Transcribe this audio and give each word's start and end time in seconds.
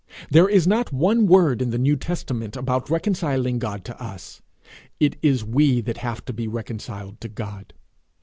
There 0.31 0.49
is 0.49 0.65
not 0.65 0.91
one 0.91 1.27
word 1.27 1.61
in 1.61 1.69
the 1.69 1.77
New 1.77 1.95
Testament 1.95 2.55
about 2.55 2.89
reconciling 2.89 3.59
God 3.59 3.85
to 3.85 4.01
us; 4.01 4.41
it 4.99 5.15
is 5.21 5.45
we 5.45 5.79
that 5.81 5.97
have 5.97 6.25
to 6.25 6.33
be 6.33 6.47
reconciled 6.47 7.21
to 7.21 7.27
God. 7.29 7.71